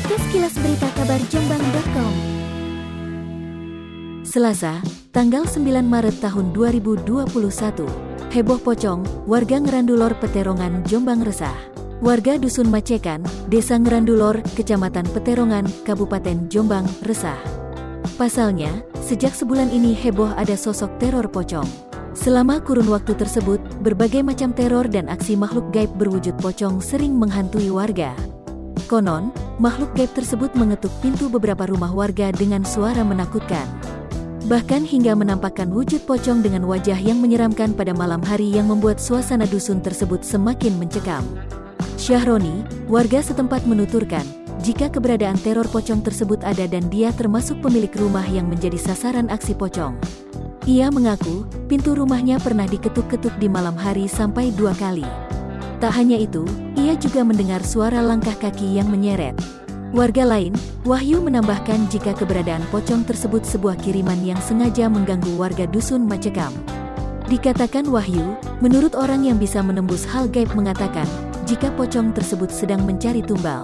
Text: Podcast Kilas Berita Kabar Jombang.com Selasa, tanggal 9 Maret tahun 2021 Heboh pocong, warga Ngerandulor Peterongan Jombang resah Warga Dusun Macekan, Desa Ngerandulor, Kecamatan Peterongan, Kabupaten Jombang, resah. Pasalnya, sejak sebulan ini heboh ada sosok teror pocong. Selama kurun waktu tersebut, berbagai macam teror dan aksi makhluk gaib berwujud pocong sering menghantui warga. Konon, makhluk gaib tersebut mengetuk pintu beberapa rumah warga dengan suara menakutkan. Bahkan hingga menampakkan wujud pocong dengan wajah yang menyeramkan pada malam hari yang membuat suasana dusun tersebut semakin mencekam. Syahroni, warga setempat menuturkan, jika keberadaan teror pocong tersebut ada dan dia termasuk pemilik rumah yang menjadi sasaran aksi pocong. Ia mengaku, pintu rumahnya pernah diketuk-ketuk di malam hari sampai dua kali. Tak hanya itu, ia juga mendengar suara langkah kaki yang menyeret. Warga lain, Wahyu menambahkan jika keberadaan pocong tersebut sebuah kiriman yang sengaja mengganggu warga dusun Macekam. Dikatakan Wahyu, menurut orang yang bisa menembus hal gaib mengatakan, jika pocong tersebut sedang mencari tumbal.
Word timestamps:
Podcast 0.00 0.26
Kilas 0.32 0.56
Berita 0.56 0.88
Kabar 0.96 1.20
Jombang.com 1.28 2.12
Selasa, 4.24 4.80
tanggal 5.12 5.44
9 5.44 5.60
Maret 5.84 6.24
tahun 6.24 6.56
2021 6.56 7.28
Heboh 8.32 8.60
pocong, 8.64 9.04
warga 9.28 9.60
Ngerandulor 9.60 10.16
Peterongan 10.16 10.88
Jombang 10.88 11.20
resah 11.20 11.52
Warga 12.00 12.40
Dusun 12.40 12.72
Macekan, 12.72 13.20
Desa 13.52 13.76
Ngerandulor, 13.76 14.40
Kecamatan 14.56 15.04
Peterongan, 15.12 15.68
Kabupaten 15.84 16.48
Jombang, 16.48 16.88
resah. 17.04 17.36
Pasalnya, 18.16 18.72
sejak 19.04 19.36
sebulan 19.36 19.68
ini 19.68 19.92
heboh 19.92 20.32
ada 20.32 20.56
sosok 20.56 20.96
teror 20.96 21.28
pocong. 21.28 21.68
Selama 22.16 22.56
kurun 22.64 22.88
waktu 22.88 23.12
tersebut, 23.20 23.60
berbagai 23.84 24.24
macam 24.24 24.56
teror 24.56 24.88
dan 24.88 25.12
aksi 25.12 25.36
makhluk 25.36 25.68
gaib 25.76 25.92
berwujud 26.00 26.40
pocong 26.40 26.80
sering 26.80 27.20
menghantui 27.20 27.68
warga. 27.68 28.16
Konon, 28.90 29.30
makhluk 29.62 29.94
gaib 29.94 30.10
tersebut 30.18 30.50
mengetuk 30.58 30.90
pintu 30.98 31.30
beberapa 31.30 31.62
rumah 31.62 31.94
warga 31.94 32.34
dengan 32.34 32.66
suara 32.66 33.06
menakutkan. 33.06 33.62
Bahkan 34.50 34.82
hingga 34.82 35.14
menampakkan 35.14 35.70
wujud 35.70 36.02
pocong 36.10 36.42
dengan 36.42 36.66
wajah 36.66 36.98
yang 36.98 37.22
menyeramkan 37.22 37.70
pada 37.70 37.94
malam 37.94 38.18
hari 38.18 38.50
yang 38.50 38.66
membuat 38.66 38.98
suasana 38.98 39.46
dusun 39.46 39.78
tersebut 39.78 40.26
semakin 40.26 40.74
mencekam. 40.74 41.22
Syahroni, 42.02 42.66
warga 42.90 43.22
setempat 43.22 43.62
menuturkan, 43.62 44.26
jika 44.58 44.90
keberadaan 44.90 45.38
teror 45.38 45.70
pocong 45.70 46.02
tersebut 46.02 46.42
ada 46.42 46.66
dan 46.66 46.90
dia 46.90 47.14
termasuk 47.14 47.62
pemilik 47.62 47.94
rumah 47.94 48.26
yang 48.26 48.50
menjadi 48.50 48.90
sasaran 48.90 49.30
aksi 49.30 49.54
pocong. 49.54 49.94
Ia 50.66 50.90
mengaku, 50.90 51.46
pintu 51.70 51.94
rumahnya 51.94 52.42
pernah 52.42 52.66
diketuk-ketuk 52.66 53.38
di 53.38 53.46
malam 53.46 53.78
hari 53.78 54.10
sampai 54.10 54.50
dua 54.50 54.74
kali. 54.74 55.06
Tak 55.78 55.94
hanya 55.94 56.18
itu, 56.18 56.42
ia 56.90 56.98
juga 56.98 57.22
mendengar 57.22 57.62
suara 57.62 58.02
langkah 58.02 58.34
kaki 58.34 58.74
yang 58.74 58.90
menyeret. 58.90 59.38
Warga 59.94 60.26
lain, 60.26 60.50
Wahyu 60.82 61.22
menambahkan 61.22 61.86
jika 61.86 62.10
keberadaan 62.18 62.66
pocong 62.74 63.06
tersebut 63.06 63.46
sebuah 63.46 63.78
kiriman 63.78 64.18
yang 64.26 64.38
sengaja 64.42 64.90
mengganggu 64.90 65.38
warga 65.38 65.70
dusun 65.70 66.02
Macekam. 66.10 66.50
Dikatakan 67.30 67.86
Wahyu, 67.86 68.34
menurut 68.58 68.98
orang 68.98 69.22
yang 69.22 69.38
bisa 69.38 69.62
menembus 69.62 70.02
hal 70.02 70.26
gaib 70.26 70.50
mengatakan, 70.58 71.06
jika 71.46 71.70
pocong 71.78 72.10
tersebut 72.10 72.50
sedang 72.50 72.82
mencari 72.82 73.22
tumbal. 73.22 73.62